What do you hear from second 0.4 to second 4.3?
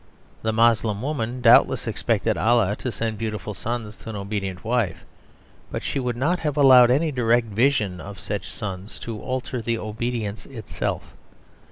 The Moslem woman doubtless expected Allah to send beautiful sons to an